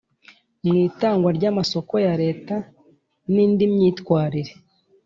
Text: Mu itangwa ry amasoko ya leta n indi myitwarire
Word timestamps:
Mu 0.65 0.73
itangwa 0.87 1.29
ry 1.37 1.45
amasoko 1.51 1.93
ya 2.05 2.13
leta 2.23 2.55
n 3.33 3.35
indi 3.43 3.65
myitwarire 3.73 4.53